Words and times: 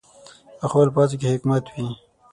پخو 0.59 0.77
الفاظو 0.85 1.15
کې 1.21 1.27
حکمت 1.33 1.63
وي 1.73 1.87